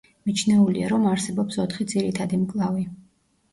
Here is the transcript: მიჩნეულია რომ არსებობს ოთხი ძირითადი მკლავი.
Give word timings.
მიჩნეულია 0.27 0.87
რომ 0.93 1.05
არსებობს 1.09 1.61
ოთხი 1.65 1.89
ძირითადი 1.93 2.43
მკლავი. 2.47 2.91